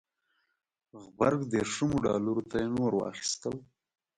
غبرګ 1.01 1.39
دېرشمو 1.51 1.97
ډالرو 2.05 2.37
ته 2.49 2.55
یې 2.61 2.67
نور 2.77 2.91
واخیستل. 2.95 3.55